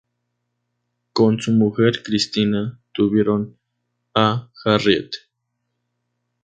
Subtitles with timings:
[1.13, 3.59] Con su mujer Christina tuvieron
[4.15, 5.11] a Harriet.